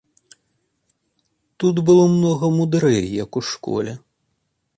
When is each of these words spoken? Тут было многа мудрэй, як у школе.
Тут 1.59 1.75
было 1.89 2.03
многа 2.15 2.45
мудрэй, 2.57 3.01
як 3.23 3.31
у 3.43 3.45
школе. 3.53 3.93